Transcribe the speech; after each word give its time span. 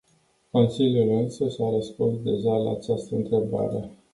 Consiliul 0.51 1.09
însuși 1.09 1.61
a 1.61 1.69
răspuns 1.69 2.21
deja 2.21 2.55
la 2.55 2.71
această 2.71 3.15
întrebare. 3.15 3.89